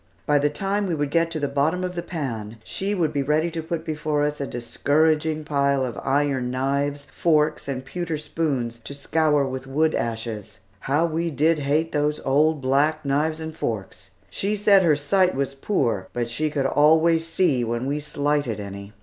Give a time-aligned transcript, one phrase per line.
[0.25, 3.21] By the time we would get to the bottom of the pan, she would be
[3.21, 8.79] ready to put before us a discouraging pile of iron knives, forks, and pewter spoons
[8.79, 10.57] to scour with wood ashes.
[10.79, 14.09] How we did hate those old black knives and forks!
[14.31, 18.93] She said her sight was poor but she could always see when we slighted any.